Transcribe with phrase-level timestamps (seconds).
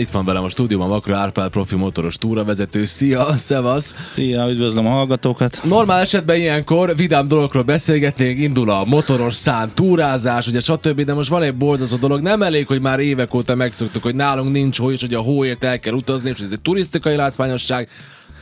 [0.00, 2.84] Itt van velem a stúdióban Makra Árpád, profi motoros túravezető.
[2.84, 3.94] Szia, szevasz!
[4.04, 5.60] Szia, üdvözlöm a hallgatókat!
[5.64, 11.00] Normál esetben ilyenkor vidám dologról beszélgetnénk, indul a motoros szán, túrázás, ugye stb.
[11.00, 14.52] De most van egy boldozó dolog, nem elég, hogy már évek óta megszoktuk, hogy nálunk
[14.52, 17.88] nincs hó, és hogy a hóért el kell utazni, és ez egy turisztikai látványosság.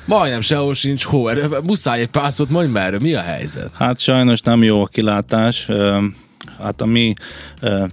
[0.07, 3.71] Majdnem sehol sincs hó, erre muszáj egy pár szót, mondj már, mi a helyzet?
[3.79, 5.69] Hát sajnos nem jó a kilátás.
[6.63, 7.13] Hát a mi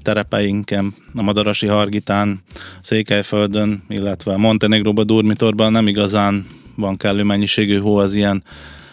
[0.01, 2.41] terepeinken, a Madarasi Hargitán,
[2.81, 8.43] Székelyföldön, illetve Montenegróba, Durmitorban nem igazán van kellő mennyiségű hó az ilyen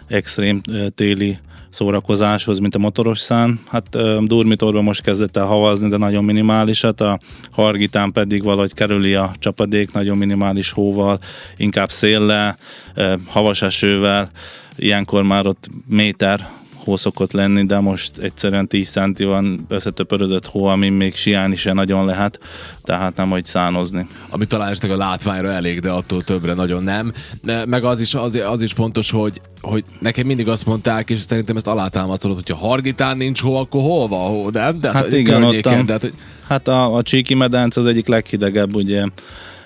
[0.07, 0.61] extrém
[0.95, 1.39] téli
[1.71, 3.61] szórakozáshoz, mint a motoros szán.
[3.69, 7.19] Hát Durmitorban most kezdett el havazni, de nagyon minimálisat, a
[7.51, 11.19] Hargitán pedig valahogy kerüli a csapadék nagyon minimális hóval,
[11.57, 12.59] inkább széllel,
[13.27, 14.31] havas esővel,
[14.77, 16.49] ilyenkor már ott méter
[16.89, 21.73] hó szokott lenni, de most egyszerűen 10 centi van összetöpörödött hó, amin még siálni se
[21.73, 22.41] nagyon lehet,
[22.83, 24.07] tehát nem hogy szánozni.
[24.31, 27.13] Ami talán a látványra elég, de attól többre nagyon nem.
[27.67, 31.57] Meg az is, az, az is fontos, hogy, hogy nekem mindig azt mondták, és szerintem
[31.57, 34.81] ezt alátámasztod, hogyha Hargitán nincs hó, akkor hol van hó, nem?
[34.81, 36.15] De hát igen, ott tehát, hogy...
[36.49, 39.05] Hát a, a Csíki medence az egyik leghidegebb, ugye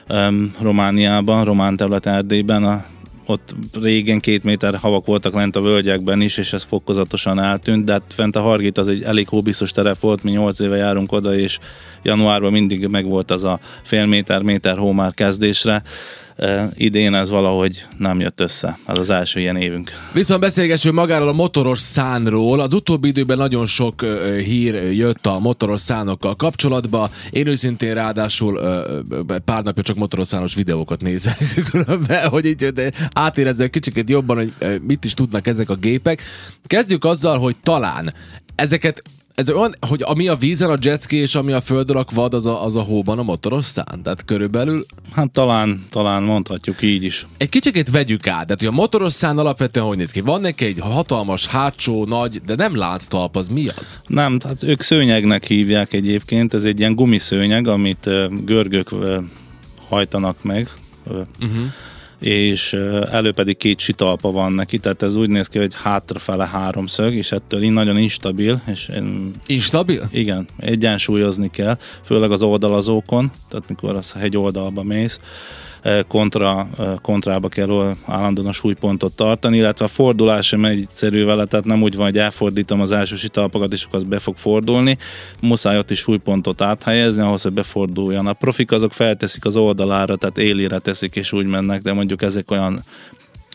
[0.08, 2.84] um, Romániában, Román terület Erdélyben, a
[3.26, 7.92] ott régen két méter havak voltak lent a völgyekben is, és ez fokozatosan eltűnt, de
[7.92, 11.34] hát fent a Hargit az egy elég hóbiztos terep volt, mi nyolc éve járunk oda,
[11.34, 11.58] és
[12.02, 15.82] januárban mindig megvolt az a fél méter, méter hó már kezdésre,
[16.74, 18.78] idén ez valahogy nem jött össze.
[18.86, 19.90] Ez az első ilyen évünk.
[20.12, 22.60] Viszont beszélgessünk magáról a motoros szánról.
[22.60, 24.04] Az utóbbi időben nagyon sok
[24.44, 27.10] hír jött a motoros szánokkal kapcsolatba.
[27.30, 28.60] Én őszintén ráadásul
[29.44, 31.38] pár napja csak motoros szános videókat nézek,
[32.30, 32.72] hogy így
[33.12, 36.22] átérezzek kicsit jobban, hogy mit is tudnak ezek a gépek.
[36.66, 38.14] Kezdjük azzal, hogy talán
[38.54, 39.02] ezeket
[39.34, 42.46] ez olyan, hogy ami a vízen a jetski és ami a földön a quad, az
[42.46, 44.00] a, az a hóban a motoros szán?
[44.02, 44.86] Tehát körülbelül...
[45.12, 47.26] Hát talán, talán mondhatjuk így is.
[47.36, 50.20] Egy kicsit vegyük át, tehát hogy a motoros szán alapvetően hogy néz ki?
[50.20, 54.00] Van neki egy hatalmas, hátsó, nagy, de nem lánctalp, az mi az?
[54.06, 58.08] Nem, tehát ők szőnyegnek hívják egyébként, ez egy ilyen gumiszőnyeg, amit
[58.44, 58.90] görgök
[59.88, 60.68] hajtanak meg.
[61.06, 61.64] Uh-huh
[62.22, 62.72] és
[63.10, 67.32] elő pedig két sitalpa van neki, tehát ez úgy néz ki, hogy hátrafele háromszög, és
[67.32, 68.62] ettől így nagyon instabil.
[68.66, 70.08] És én, instabil?
[70.12, 75.20] Igen, egyensúlyozni kell, főleg az oldalazókon, tehát mikor az hegy oldalba mész,
[76.08, 76.68] kontra,
[77.02, 81.96] kontrába kell állandóan a súlypontot tartani, illetve a fordulás sem egyszerű vele, tehát nem úgy
[81.96, 84.98] van, hogy elfordítom az első sitalpakat, és akkor az be fog fordulni.
[85.40, 88.26] Muszáj ott is súlypontot áthelyezni, ahhoz, hogy beforduljon.
[88.26, 92.50] A profik azok felteszik az oldalára, tehát élére teszik, és úgy mennek, de mondjuk ezek
[92.50, 92.84] olyan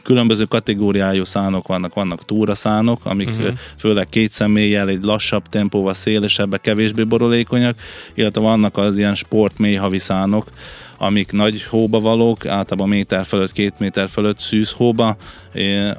[0.03, 3.53] különböző kategóriájú szánok vannak, vannak túraszánok, amik uh-huh.
[3.77, 7.75] főleg két személlyel egy lassabb tempóval szélesebbek, kevésbé borulékonyak,
[8.13, 10.47] illetve vannak az ilyen sport mélyhavi szánok,
[10.97, 15.17] amik nagy hóba valók, általában méter fölött, két méter fölött szűz hóba,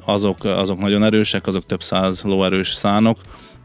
[0.05, 3.17] azok, azok nagyon erősek, azok több száz lóerős szánok,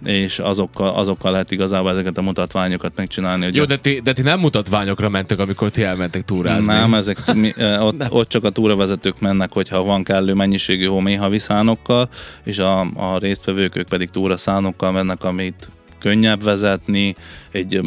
[0.05, 3.45] és azokkal, azokkal lehet igazából ezeket a mutatványokat megcsinálni.
[3.45, 6.67] Hogy Jó, de ti, de ti nem mutatványokra mentek, amikor ti elmentek túrázni.
[6.67, 12.09] Nem, ezek, mi, ott, ott csak a túravezetők mennek, hogyha van kellő mennyiségű homéhaviszánokkal,
[12.45, 15.71] és a, a résztvevők ők pedig túraszánokkal mennek, amit
[16.05, 17.15] könnyebb vezetni,
[17.53, 17.81] egy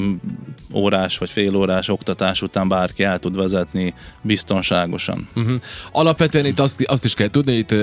[0.74, 5.30] órás vagy fél órás oktatás után bárki el tud vezetni biztonságosan.
[5.36, 5.62] Uh-huh.
[5.92, 7.76] Alapvetően itt azt, azt is kell tudni, hogy itt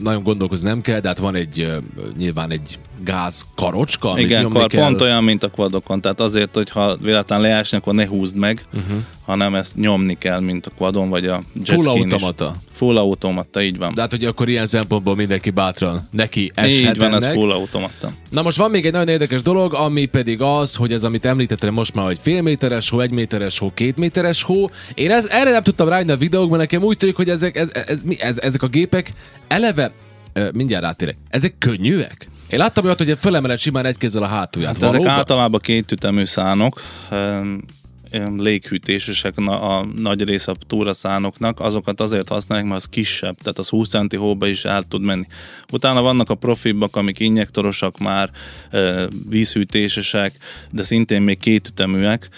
[0.00, 1.72] nagyon gondolkozni nem kell, de hát van egy
[2.16, 4.82] nyilván egy gáz karocska, Igen, kar, kell.
[4.82, 8.64] pont olyan, mint a quadokon, tehát azért, hogy ha véletlen leásni, akkor ne húzd meg,
[8.74, 8.98] uh-huh.
[9.24, 12.54] hanem ezt nyomni kell, mint a quadon, vagy a jet Full automata.
[12.56, 12.76] Is.
[12.78, 13.94] Full automata, így van.
[13.94, 18.12] De hát, hogy akkor ilyen szempontból mindenki bátran neki eshet Így van, ez full automata.
[18.30, 21.74] Na most van még egy nagyon érdekes dolog, ami pedig az, hogy ez, amit említettem
[21.74, 24.66] most már, hogy fél méteres hó, egy méteres hó, két méteres hó.
[24.94, 27.86] Én ez, erre nem tudtam rájönni a videókban, nekem úgy tűnik, hogy ezek, ez, ez,
[27.86, 29.12] ez, ez, ezek a gépek
[29.48, 29.92] eleve,
[30.52, 32.28] mindjárt átérek, ezek könnyűek?
[32.48, 34.78] Én láttam olyat, hogy fölemeled simán egy kézzel a hátulját.
[34.78, 36.80] Hát ezek általában két ütemű szánok,
[38.36, 43.88] léghűtésesek a nagy része a túraszánoknak, azokat azért használják, mert az kisebb, tehát az 20
[43.88, 45.26] centi hóba is el tud menni.
[45.72, 48.30] Utána vannak a profibbak, amik injektorosak már,
[49.28, 50.34] vízhűtésesek,
[50.70, 52.28] de szintén még kétüteműek,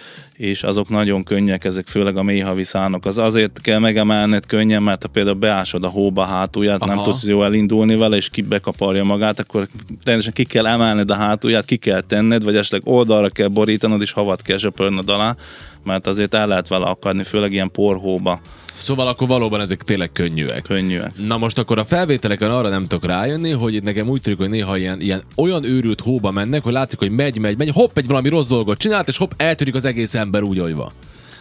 [0.41, 3.07] és azok nagyon könnyek, ezek főleg a mélyhavi szánok.
[3.07, 6.95] Az azért kell megemelned könnyen, mert ha például beásod a hóba hátulját, Aha.
[6.95, 9.69] nem tudsz jól elindulni vele, és ki bekaparja magát, akkor
[10.05, 14.13] rendesen ki kell emelned a hátulját, ki kell tenned, vagy esetleg oldalra kell borítanod, és
[14.13, 15.37] havat kell zsöpörnöd alá,
[15.85, 18.41] mert azért el lehet vele akadni, főleg ilyen porhóba.
[18.81, 20.63] Szóval akkor valóban ezek tényleg könnyűek.
[20.63, 21.13] Könnyűek.
[21.17, 24.49] Na most akkor a felvételeken arra nem tudok rájönni, hogy itt nekem úgy tűnik, hogy
[24.49, 28.07] néha ilyen, ilyen olyan őrült hóba mennek, hogy látszik, hogy megy, megy, megy, hopp, egy
[28.07, 30.93] valami rossz dolgot csinált, és hopp, eltűnik az egész ember úgy, hogy van.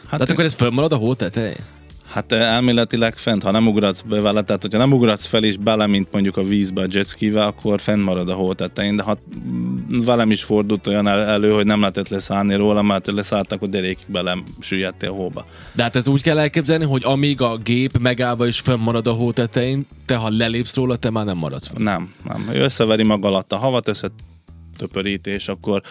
[0.01, 1.55] Hát Tehát akkor ez fönnmarad a hó tetején?
[2.09, 5.87] Hát elméletileg fent, ha nem ugratsz be vele, tehát hogyha nem ugratsz fel is bele,
[5.87, 9.17] mint mondjuk a vízbe a jetskivel, akkor fenn marad a hó tetején, de ha
[10.05, 14.37] velem is fordult olyan elő, hogy nem lehetett leszállni róla, mert leszálltak, hogy derékig bele
[14.59, 15.45] süllyedtél hóba.
[15.73, 19.11] De hát ez úgy kell elképzelni, hogy amíg a gép megállva is fenn marad a
[19.11, 21.83] hó tetején, te ha lelépsz róla, te már nem maradsz fenn.
[21.83, 22.49] Nem, nem.
[22.53, 24.07] Ő összeveri maga alatt a havat, össze
[24.77, 25.81] töpörítés, akkor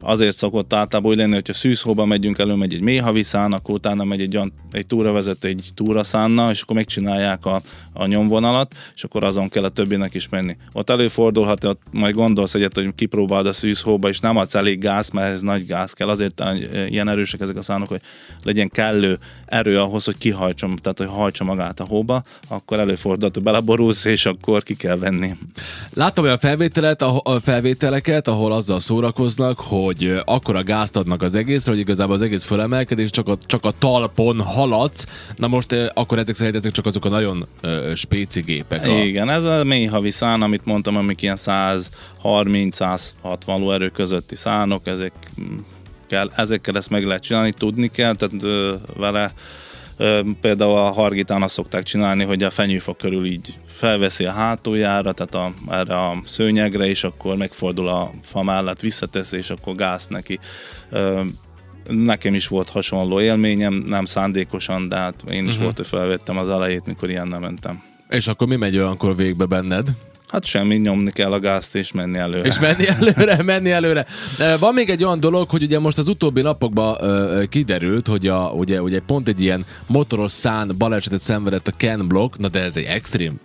[0.00, 4.40] azért szokott általában úgy lenni, hogyha szűzhóba megyünk, megy egy mélyhaviszán, akkor utána megy egy,
[4.72, 7.62] egy túravezető egy túraszánnal, és akkor megcsinálják a,
[7.92, 10.56] a nyomvonalat, és akkor azon kell a többinek is menni.
[10.72, 15.10] Ott előfordulhat, hogy majd gondolsz egyet, hogy kipróbáld a szűzhóba, és nem adsz elég gáz,
[15.10, 16.08] mert ez nagy gáz kell.
[16.08, 16.42] Azért
[16.88, 18.00] ilyen erősek ezek a szánok, hogy
[18.42, 23.44] legyen kellő erő ahhoz, hogy kihajtson, tehát hogy hajtsa magát a hóba, akkor előfordulhat, hogy
[23.44, 25.36] beleborulsz, és akkor ki kell venni.
[25.94, 29.85] Láttam olyan felvételet, a felvételeket, ahol azzal szórakoznak, hogy
[30.24, 33.70] akkora gázt adnak az egészre, hogy igazából az egész fölemelkedik, és csak a, csak a
[33.78, 35.06] talpon haladsz.
[35.36, 38.86] Na most akkor ezek szerint ezek csak azok a nagyon uh, spéci gépek.
[38.86, 38.88] A...
[38.88, 43.10] Igen, ez a mély havi szán, amit mondtam, amik ilyen 130-160
[43.46, 45.12] lóerő közötti szánok, ezek
[46.08, 49.32] kell, ezekkel ezt meg lehet csinálni, tudni kell, tehát ö, vele
[50.40, 55.34] Például a hargitán azt szokták csinálni, hogy a fenyőfa körül így felveszi a hátuljára, tehát
[55.34, 60.38] a, erre a szőnyegre, és akkor megfordul a fa mellett, visszateszi, és akkor gáz neki.
[61.88, 65.62] Nekem is volt hasonló élményem, nem szándékosan, de hát én is uh-huh.
[65.62, 67.82] volt, hogy felvettem az elejét, mikor ilyen nem mentem.
[68.08, 69.88] És akkor mi megy olyankor végbe benned?
[70.28, 72.48] Hát semmi, nyomni kell a gázt és menni előre.
[72.48, 74.06] És menni előre, menni előre.
[74.58, 76.96] Van még egy olyan dolog, hogy ugye most az utóbbi napokban
[77.48, 82.38] kiderült, hogy a, ugye, ugye pont egy ilyen motoros szán balesetet szenvedett a Ken Block,
[82.38, 83.40] na de ez egy extrém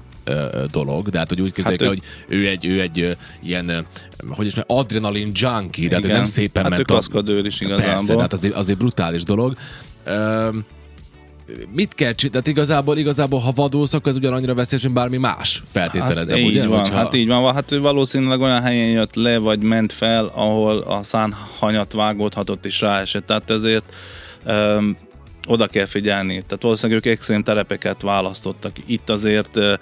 [0.72, 3.86] dolog, de hát hogy úgy képzeljük, hát hogy ő egy, ő egy ilyen,
[4.30, 7.13] hogy is mondjam, adrenalin junkie, de hát nem szépen hát ment.
[7.13, 7.86] Hát ő is igazából.
[7.86, 9.57] Persze, hát az egy brutális dolog.
[11.72, 12.30] Mit kell csinálni?
[12.30, 15.64] Tehát igazából, igazából, ha vadulsz, akkor ez ugyanannyira veszélyes, mint bármi más.
[15.72, 16.62] Feltételezem, hát, ugye?
[16.62, 16.96] Így van, Hogyha...
[16.96, 17.54] hát így van.
[17.54, 22.82] Hát ő valószínűleg olyan helyen jött le, vagy ment fel, ahol a szánhanyat vágódhatott és
[22.82, 23.26] ráesett.
[23.26, 23.94] Tehát ezért
[24.46, 24.98] um,
[25.48, 26.34] oda kell figyelni.
[26.34, 28.72] Tehát valószínűleg ők extrém terepeket választottak.
[28.86, 29.74] Itt azért uh,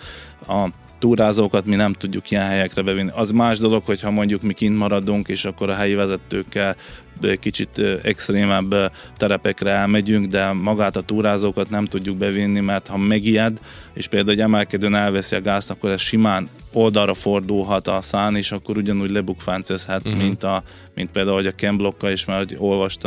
[0.48, 3.12] a túrázókat mi nem tudjuk ilyen helyekre bevinni.
[3.14, 6.76] Az más dolog, hogyha mondjuk mi kint maradunk, és akkor a helyi vezetőkkel
[7.40, 13.60] kicsit extrémebb terepekre elmegyünk, de magát a túrázókat nem tudjuk bevinni, mert ha megijed,
[13.94, 18.52] és például egy emelkedőn elveszi a gázt, akkor ez simán oldalra fordulhat a szán, és
[18.52, 20.22] akkor ugyanúgy lebukfáncezhet, uh-huh.
[20.22, 20.64] mint, a,
[20.96, 22.58] mint például, hogy a Ken blokka, és már hogy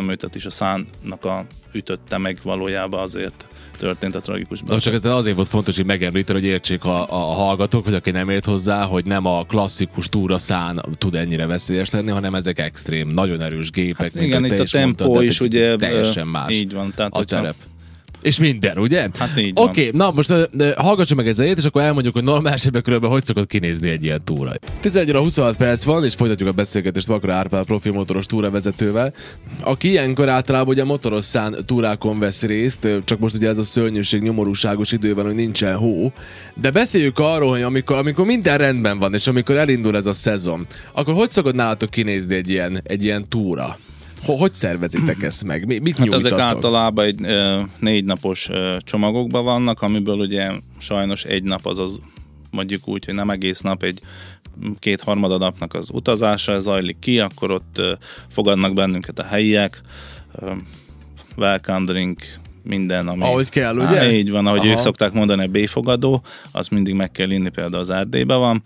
[0.09, 3.47] őt, is a szánnak a ütötte meg valójában azért
[3.83, 4.83] történt a tragikus baleset.
[4.83, 8.29] csak ez azért volt fontos, hogy megemlíteni, hogy értsék a, a hallgatók, hogy aki nem
[8.29, 13.41] ért hozzá, hogy nem a klasszikus túraszán tud ennyire veszélyes lenni, hanem ezek extrém, nagyon
[13.41, 14.13] erős gépek.
[14.15, 17.55] Hát igen, itt a tempó mondtad, is ugye teljesen más így van, tehát a terep.
[18.23, 19.09] És minden, ugye?
[19.19, 22.61] Hát így Oké, okay, na most de, hallgassuk meg ezzel, és akkor elmondjuk, hogy normális
[22.67, 24.51] esetben hogy szokott kinézni egy ilyen túra.
[24.81, 29.13] 11 óra 26 perc van, és folytatjuk a beszélgetést Vakra Árpád profi motoros túravezetővel,
[29.61, 34.23] aki ilyenkor általában ugye motoros szán túrákon vesz részt, csak most ugye ez a szörnyűség,
[34.23, 36.13] nyomorúságos idő van, hogy nincsen hó.
[36.55, 40.67] De beszéljük arról, hogy amikor, amikor minden rendben van, és amikor elindul ez a szezon,
[40.93, 43.79] akkor hogy szokott nálatok kinézni egy ilyen, egy ilyen túra?
[44.27, 45.67] Hogy szervezitek ezt meg?
[45.83, 51.43] Mit hát ezek általában egy e, négy napos e, csomagokban vannak, amiből ugye sajnos egy
[51.43, 52.01] nap az az
[52.51, 54.01] mondjuk úgy, hogy nem egész nap, egy
[54.79, 59.81] két harmada napnak az utazása zajlik ki, akkor ott e, fogadnak bennünket a helyiek,
[61.37, 62.23] welcome drink,
[62.63, 63.23] minden, ami...
[63.23, 64.01] Ahogy kell, ugye?
[64.01, 64.69] Á, így van, ahogy Aha.
[64.69, 68.63] ők szokták mondani, a B-fogadó, az mindig meg kell inni, például az Erdélyben van.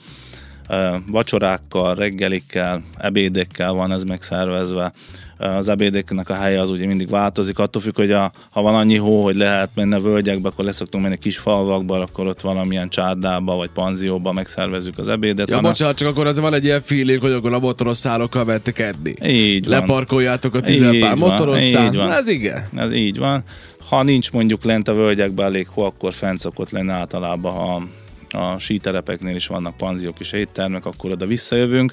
[1.06, 4.92] Vacsorákkal, reggelikkel, ebédekkel van ez megszervezve
[5.38, 8.96] az ebédeknek a helye az ugye mindig változik, attól függ, hogy a, ha van annyi
[8.96, 13.56] hó, hogy lehet menni a völgyekbe, akkor leszoktunk menni kis falvakba, akkor ott valamilyen csárdába
[13.56, 15.50] vagy panzióba megszervezzük az ebédet.
[15.50, 18.78] Ja, bocsánat, csak akkor az van egy ilyen feeling, hogy akkor a motoros szállókkal vettek
[18.78, 19.14] edni.
[19.24, 19.78] Így van.
[19.78, 21.92] Leparkoljátok a tizenpár motoros szál.
[21.92, 22.12] Van.
[22.12, 22.68] Ez igen.
[22.74, 23.44] Ez így van.
[23.88, 27.82] Ha nincs mondjuk lent a völgyekben elég hó, akkor fent szokott lenni általában, ha
[28.30, 31.92] a síterepeknél is vannak panziók és éttermek, akkor oda visszajövünk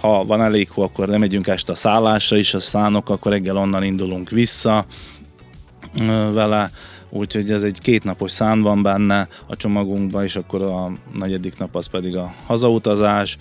[0.00, 3.82] ha van elég hó, akkor lemegyünk este a szállásra is, a szánok, akkor reggel onnan
[3.82, 4.86] indulunk vissza
[6.32, 6.70] vele,
[7.10, 11.86] úgyhogy ez egy kétnapos szán van benne a csomagunkban, és akkor a negyedik nap az
[11.86, 13.38] pedig a hazautazás.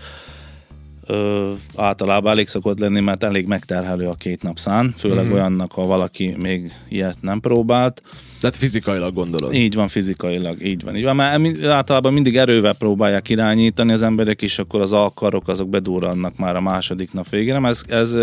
[1.07, 5.31] Ö, általában elég szokott lenni, mert elég megterhelő a két nap szán, főleg mm.
[5.31, 8.01] olyannak, ha valaki még ilyet nem próbált.
[8.39, 9.53] Tehát fizikailag gondolod?
[9.53, 10.95] Így van, fizikailag, így van.
[10.95, 11.15] Így van.
[11.15, 16.55] Mert általában mindig erővel próbálják irányítani az emberek, és akkor az alkarok azok bedurrannak már
[16.55, 17.67] a második nap végére.
[17.67, 18.15] Ez, ez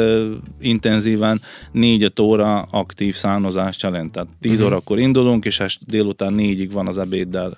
[0.60, 1.40] intenzíven
[1.72, 4.12] 4 óra aktív szánozást jelent.
[4.12, 4.66] Tehát 10 uh-huh.
[4.66, 7.56] órakor indulunk, és este délután négyig van az ebéddel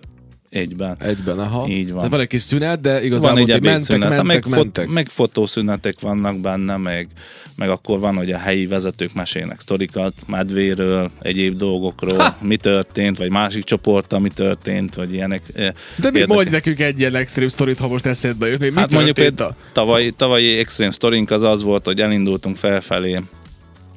[0.55, 0.97] Egyben.
[0.99, 1.67] Egyben, aha.
[1.69, 2.03] Így van.
[2.03, 4.89] De van egy kis szünet, de igazából van egy mentek, mentek, meg, mentek, mentek.
[4.89, 7.09] meg fotószünetek vannak benne, meg,
[7.57, 12.37] meg akkor van, hogy a helyi vezetők mesélnek sztorikat, medvéről, egyéb dolgokról, ha.
[12.41, 15.43] mi történt, vagy másik csoporttal mi történt, vagy ilyenek.
[15.55, 18.91] Eh, de mi mondj nekünk egy ilyen extrém sztorit, ha most eszedbe jut, mi hát
[18.91, 19.57] mondjuk a...
[19.73, 23.21] tavalyi, tavalyi extrém sztorink az az volt, hogy elindultunk felfelé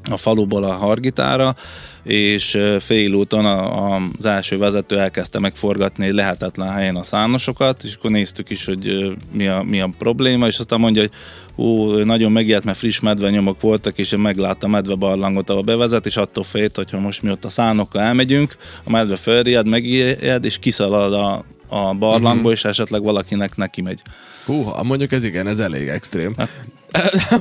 [0.09, 1.55] a faluból a Hargitára,
[2.03, 7.95] és félúton a, a, az első vezető elkezdte megforgatni egy lehetetlen helyen a szánosokat, és
[7.95, 11.11] akkor néztük is, hogy mi a, mi a probléma, és aztán mondja, hogy
[11.55, 16.43] ú, nagyon megijedt, mert friss medvenyomok voltak, és meglátta a medvebarlangot, ahol bevezet, és attól
[16.43, 21.45] félt, hogyha most mi ott a szánokkal elmegyünk, a medve felriad, megijed, és kiszalad a,
[21.67, 22.51] a barlangból, uh-huh.
[22.51, 24.01] és esetleg valakinek neki megy.
[24.45, 26.35] Hú, mondjuk ez igen, ez elég extrém.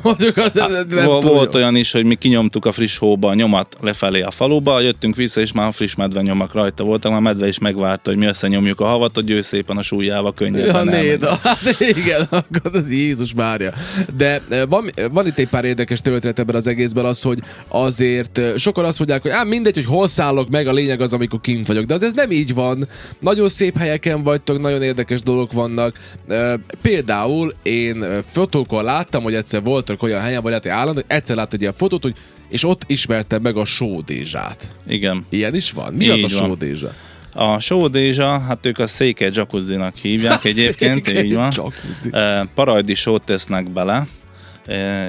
[0.02, 3.34] Mondjuk az hát, nem volt, volt olyan is, hogy mi kinyomtuk a friss hóba a
[3.34, 7.20] nyomat lefelé a faluba, jöttünk vissza, és már a friss medve nyomak rajta voltak, a
[7.20, 11.00] medve is megvárta, hogy mi összenyomjuk a havat, hogy ő szépen a súlyával könnyebben ja,
[11.00, 13.72] néd, hát igen, akkor az Jézus Mária.
[14.16, 17.38] De eh, van, van itt egy pár érdekes történet ebben az egészben az, hogy
[17.68, 21.12] azért eh, sokan azt mondják, hogy ám mindegy, hogy hol szállok meg, a lényeg az,
[21.12, 21.84] amikor kint vagyok.
[21.84, 22.88] De az ez nem így van.
[23.18, 25.98] Nagyon szép helyeken vagytok, nagyon érdekes dolgok vannak.
[26.28, 31.16] Eh, például én fotókon láttam, hogy egyszer voltak olyan helyen, vagy lehet, hogy állandó, hogy
[31.16, 32.14] egyszer láttad egy ilyen fotót, hogy
[32.48, 34.68] és ott ismertem meg a sódézsát.
[34.86, 35.26] Igen.
[35.28, 35.92] Ilyen is van?
[35.92, 36.92] Mi így az a sódézsa?
[37.32, 41.52] A sódézsa, hát ők a székely jacuzzinak hívják egyébként, így van.
[41.56, 42.10] Jacuzzi.
[42.54, 44.06] Parajdi sót tesznek bele,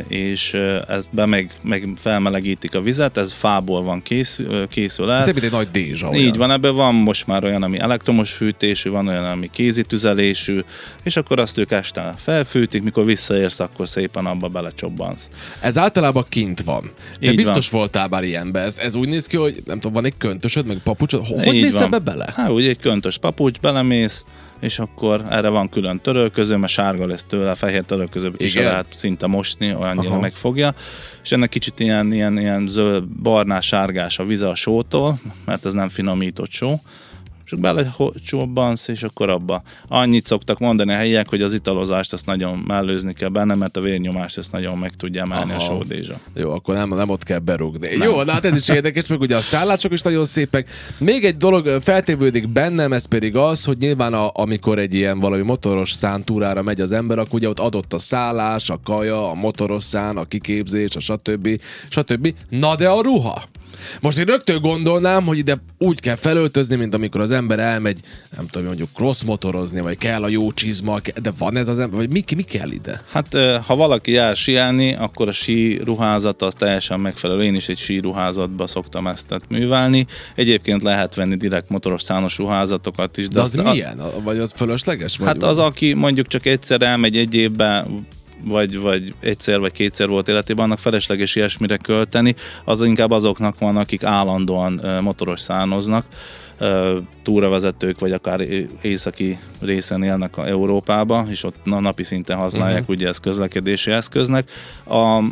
[0.08, 5.22] és e, ezt be meg, meg felmelegítik a vizet, ez fából van kész, készül el.
[5.22, 6.10] Ez egy nagy dézsa.
[6.10, 6.24] Olyan.
[6.24, 10.60] Így van, ebben van most már olyan, ami elektromos fűtésű, van olyan, ami kézi tüzelésű,
[11.04, 15.30] és akkor azt ők este felfűtik, mikor visszaérsz, akkor szépen abba belecsobbansz.
[15.60, 16.92] Ez általában kint van.
[17.20, 17.80] De Így biztos van.
[17.80, 18.60] voltál már ilyenbe.
[18.60, 21.28] Ez, ez úgy néz ki, hogy nem tudom, van egy köntösöd, meg papucsod.
[21.28, 22.26] Hogy Így mész ebbe bele?
[22.36, 24.26] Hát úgy egy köntös papucs, belemész,
[24.60, 28.86] és akkor erre van külön törölköző, mert sárga lesz tőle, a fehér törölköző is lehet
[28.90, 30.20] szinte mosni, olyannyira Aha.
[30.20, 30.74] megfogja,
[31.24, 35.74] és ennek kicsit ilyen, ilyen, ilyen zöld, barnás, sárgás a vize a sótól, mert ez
[35.74, 36.82] nem finomított só,
[37.48, 39.62] csak belecsobbansz, és akkor abba.
[39.88, 43.82] Annyit szoktak mondani a helyiek, hogy az italozást azt nagyon mellőzni kell benne, mert a
[43.82, 45.62] vérnyomást ezt nagyon meg tudja emelni Aha.
[45.62, 46.20] a sódézsa.
[46.34, 47.96] Jó, akkor nem, nem ott kell berúgni.
[47.96, 48.10] Nem.
[48.10, 50.70] Jó, na hát ez is érdekes, meg ugye a szállások is nagyon szépek.
[50.98, 55.42] Még egy dolog feltévődik bennem, ez pedig az, hogy nyilván a, amikor egy ilyen valami
[55.42, 59.84] motoros szántúrára megy az ember, akkor ugye ott adott a szállás, a kaja, a motoros
[59.84, 61.62] szán, a kiképzés, a stb.
[61.90, 62.34] stb.
[62.50, 63.44] Na de a ruha?
[64.02, 68.00] Most én rögtön gondolnám, hogy ide úgy kell felöltözni, mint amikor az ember elmegy,
[68.38, 72.00] nem tudom, mondjuk cross motorozni, vagy kell a jó csizma, de van ez az ember,
[72.00, 73.02] vagy mi, mi kell ide?
[73.12, 77.44] Hát ha valaki jár sielni, akkor a sí ruházat az teljesen megfelelő.
[77.44, 80.06] Én is egy sí ruházatba szoktam ezt művelni.
[80.36, 83.28] Egyébként lehet venni direkt motoros szános ruházatokat is.
[83.28, 84.02] De, de az, az milyen?
[84.24, 85.18] Vagy az fölösleges?
[85.18, 88.08] Vagy hát az, aki mondjuk csak egyszer elmegy egy évben
[88.44, 93.78] vagy, vagy egyszer vagy kétszer volt életében, annak felesleges ilyesmire költeni, az inkább azoknak van,
[93.78, 96.06] akik állandóan motoros szánoznak,
[97.24, 98.42] túravezetők, vagy akár
[98.82, 102.96] északi részen élnek a Európába, és ott napi szinten használják uh-huh.
[102.96, 104.52] ugye ezt közlekedési eszköznek.
[104.86, 105.24] A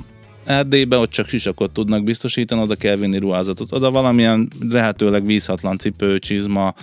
[0.46, 3.72] Erdélyben ott csak sisakot tudnak biztosítani, oda kell vinni ruházatot.
[3.72, 6.74] Oda valamilyen lehetőleg vízhatlan cipő, csizma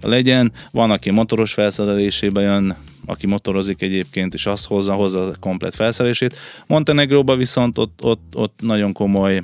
[0.00, 0.52] legyen.
[0.70, 2.76] Van, aki motoros felszerelésébe jön,
[3.10, 6.36] aki motorozik egyébként, és azt hozza, hozza a komplet felszerelését.
[6.66, 9.42] Montenegróban viszont ott, ott, ott nagyon komoly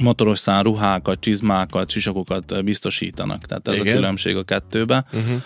[0.00, 3.46] motoros szán ruhákat, csizmákat, sisakokat biztosítanak.
[3.46, 3.92] Tehát ez Igen.
[3.92, 5.04] a különbség a kettőbe.
[5.12, 5.42] Uh-huh.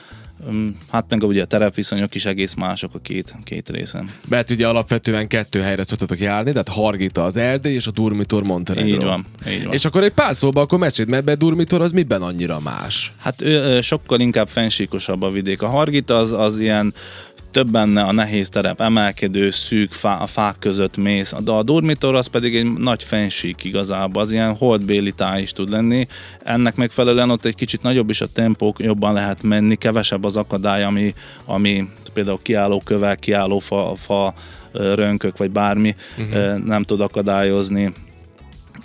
[0.91, 4.11] Hát meg ugye a terepviszonyok is egész mások a két, két részen.
[4.29, 8.95] Mert ugye alapvetően kettő helyre szoktatok járni, tehát Hargita az Erdély és a Durmitor Montenegro.
[8.95, 9.73] Így van, így van.
[9.73, 13.13] És akkor egy pár szóba akkor mecsét, mert be Durmitor az miben annyira más?
[13.19, 15.63] Hát ő, sokkal inkább fensíkosabb a vidék.
[15.63, 16.95] A Hargita az, az ilyen
[17.53, 22.15] több benne a nehéz terep, emelkedő, szűk fá, a fák között mész, de a dormitor
[22.15, 26.07] az pedig egy nagy fensík igazából, az ilyen holdbéli táj is tud lenni.
[26.45, 30.83] Ennek megfelelően ott egy kicsit nagyobb is a tempó, jobban lehet menni, kevesebb az akadály,
[30.85, 34.35] ami, ami például kiálló kövek, kiálló fa, fa
[34.73, 36.65] rönkök, vagy bármi uh-huh.
[36.65, 37.93] nem tud akadályozni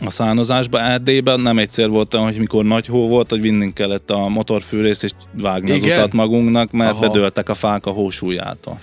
[0.05, 0.79] a szánozásba.
[0.79, 5.03] Erdélyben nem egyszer volt olyan, hogy mikor nagy hó volt, hogy vinnünk kellett a motorfűrészt
[5.03, 5.91] és vágni Igen?
[5.91, 6.99] az utat magunknak, mert Aha.
[6.99, 8.79] bedőltek a fák a hósúlyától.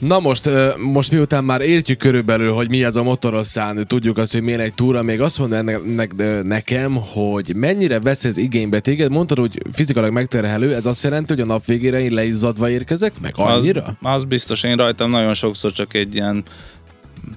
[0.00, 0.50] Na most,
[0.92, 4.74] most miután már értjük körülbelül, hogy mi ez a motoroszán, tudjuk azt, hogy milyen egy
[4.74, 5.76] túra, még azt mondod ne,
[6.16, 9.10] ne, nekem, hogy mennyire vesz ez igénybe téged.
[9.10, 13.32] Mondtad, hogy fizikailag megterhelő, ez azt jelenti, hogy a nap végére én leizzadva érkezek, meg
[13.36, 13.84] annyira?
[13.84, 16.44] Az, az biztos, én rajtam nagyon sokszor csak egy ilyen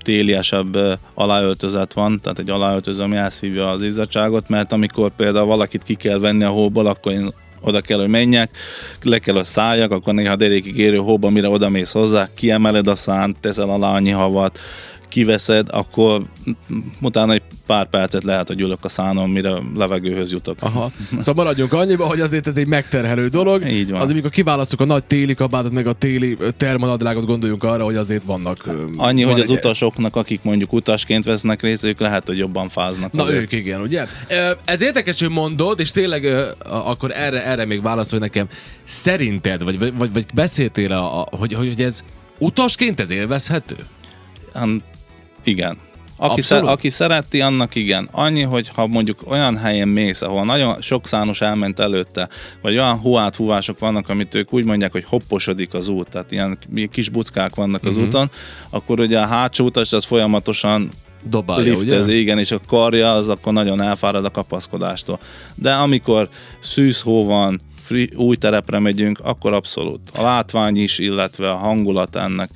[0.03, 0.77] téliesebb
[1.13, 6.19] aláöltözet van, tehát egy aláöltöző, ami elszívja az izzadságot, mert amikor például valakit ki kell
[6.19, 8.57] venni a hóból, akkor én oda kell, hogy menjek,
[9.01, 12.95] le kell, hogy szálljak, akkor néha derékig érő hóba, mire oda mész hozzá, kiemeled a
[12.95, 14.59] szánt, teszel alá annyi havat,
[15.13, 16.23] kiveszed, akkor
[17.01, 20.57] utána egy pár percet lehet, hogy ülök a szánon, mire levegőhöz jutok.
[20.59, 20.91] Aha.
[21.17, 23.67] Szóval maradjunk annyiba, hogy azért ez egy megterhelő dolog.
[23.69, 24.01] Így van.
[24.01, 28.23] Az, amikor kiválasztjuk a nagy téli kabátot, meg a téli termonadrágot, gondoljunk arra, hogy azért
[28.23, 28.57] vannak...
[28.97, 32.69] Annyi, van hogy az egy- utasoknak, akik mondjuk utasként vesznek részt, ők lehet, hogy jobban
[32.69, 33.11] fáznak.
[33.11, 33.41] Na azért.
[33.41, 34.05] ők igen, ugye?
[34.65, 36.25] Ez érdekes, hogy mondod, és tényleg
[36.69, 38.47] akkor erre, erre még válaszolj nekem.
[38.83, 42.03] Szerinted, vagy, vagy, vagy beszéltél, a, hogy, hogy ez
[42.37, 43.75] utasként ez élvezhető?
[44.53, 44.67] Hát,
[45.43, 45.77] igen.
[46.17, 46.63] Aki, Abszolút.
[46.63, 48.09] szer, aki szereti, annak igen.
[48.11, 52.29] Annyi, hogy ha mondjuk olyan helyen mész, ahol nagyon sok szános elment előtte,
[52.61, 56.57] vagy olyan huátfúvások vannak, amit ők úgy mondják, hogy hopposodik az út, tehát ilyen
[56.91, 58.07] kis buckák vannak az uh-huh.
[58.07, 58.29] úton,
[58.69, 60.89] akkor ugye a hátsó utas az folyamatosan
[61.29, 62.15] Dobálja, liftez, ugye?
[62.15, 65.19] igen, és a karja az akkor nagyon elfárad a kapaszkodástól.
[65.55, 69.99] De amikor szűz hó van, free, új terepre megyünk, akkor abszolút.
[70.17, 72.49] A látvány is, illetve a hangulat ennek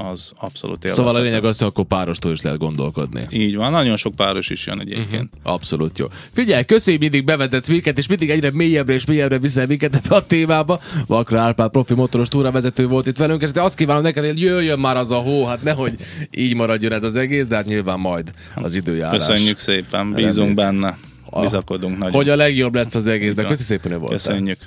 [0.00, 1.08] az abszolút élvezhető.
[1.08, 3.26] Szóval a lényeg az, hogy akkor párostól is lehet gondolkodni.
[3.30, 5.30] Így van, nagyon sok páros is jön egyébként.
[5.34, 5.52] Uh-huh.
[5.52, 6.06] Abszolút jó.
[6.32, 10.26] Figyelj, köszönjük, mindig bevezetsz minket, és mindig egyre mélyebbre és mélyebbre viszel minket ebbe a
[10.26, 10.80] témába.
[11.06, 14.78] Vakra Árpád profi motoros túravezető volt itt velünk, és de azt kívánom neked, hogy jöjjön
[14.78, 15.94] már az a hó, hát nehogy
[16.30, 19.26] így maradjon ez az egész, de hát nyilván majd az időjárás.
[19.26, 20.98] Köszönjük szépen, bízunk benne,
[21.40, 22.14] bizakodunk nagyon.
[22.14, 23.46] Hogy a legjobb lesz az egészben.
[23.46, 24.18] Köszi szépen, hogy voltál.
[24.18, 24.58] Köszönjük.